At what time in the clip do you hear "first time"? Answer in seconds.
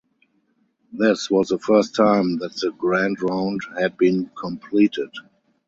1.59-2.39